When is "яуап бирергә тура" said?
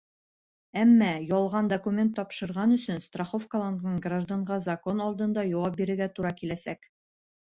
5.53-6.33